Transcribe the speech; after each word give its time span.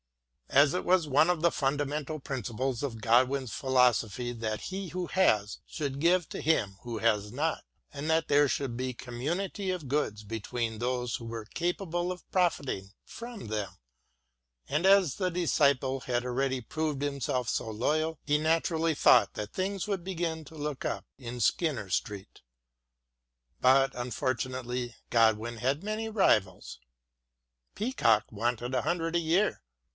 As 0.49 0.73
it 0.73 0.83
was 0.83 1.07
one 1.07 1.29
of 1.29 1.41
the 1.41 1.51
funda 1.51 1.85
mental 1.85 2.19
principles 2.19 2.83
of 2.83 2.99
Godwin's 2.99 3.53
philosophy 3.53 4.33
that 4.33 4.59
he 4.61 4.89
who 4.89 5.05
has 5.07 5.59
should 5.65 5.99
give 5.99 6.27
to 6.29 6.41
him 6.41 6.77
who 6.81 6.97
has 6.97 7.31
not, 7.31 7.63
and 7.93 8.09
that 8.09 8.27
there 8.27 8.49
should 8.49 8.75
be 8.75 8.93
community 8.93 9.69
of 9.69 9.87
goods 9.87 10.23
between 10.23 10.77
MARY 10.77 10.79
WOLLSTONECRAFT 10.79 10.79
8i 10.79 10.79
those 11.03 11.15
who 11.17 11.25
were 11.25 11.45
capable 11.45 12.11
of 12.11 12.29
profiting 12.31 12.91
from 13.05 13.47
them, 13.47 13.73
and 14.67 14.85
as 14.87 15.15
the 15.15 15.29
disciple 15.29 16.01
had 16.01 16.25
already 16.25 16.59
proved 16.61 17.01
himself 17.03 17.47
so 17.47 17.69
loyal, 17.69 18.19
he 18.25 18.37
naturally 18.37 18.95
thought 18.95 19.35
that 19.35 19.53
things 19.53 19.87
would 19.87 20.03
begin 20.03 20.43
to 20.45 20.55
look 20.55 20.83
up 20.83 21.05
in 21.17 21.39
Skinner 21.39 21.89
Street. 21.89 22.41
But 23.61 23.93
unfor 23.93 24.33
tunately 24.35 24.95
Godwin 25.11 25.57
had 25.57 25.83
many 25.83 26.09
rivals. 26.09 26.79
Peacock 27.75 28.25
wanted 28.31 28.73
a 28.75 28.81
hundred 28.81 29.15
a 29.15 29.19
year. 29.19 29.61